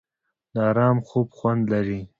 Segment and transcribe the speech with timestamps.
[0.53, 1.99] د ارام خوب خوند لري.